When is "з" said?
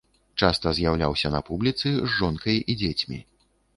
1.99-2.09